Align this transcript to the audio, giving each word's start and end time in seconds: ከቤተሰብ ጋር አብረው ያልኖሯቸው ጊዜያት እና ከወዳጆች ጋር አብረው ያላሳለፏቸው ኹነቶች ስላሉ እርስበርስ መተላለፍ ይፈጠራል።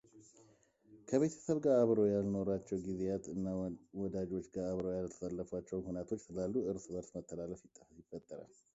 ከቤተሰብ 1.09 1.57
ጋር 1.65 1.75
አብረው 1.81 2.07
ያልኖሯቸው 2.13 2.81
ጊዜያት 2.87 3.25
እና 3.35 3.45
ከወዳጆች 3.61 4.45
ጋር 4.55 4.65
አብረው 4.71 4.95
ያላሳለፏቸው 4.97 5.85
ኹነቶች 5.87 6.21
ስላሉ 6.27 6.53
እርስበርስ 6.71 7.11
መተላለፍ 7.17 7.63
ይፈጠራል። 8.01 8.49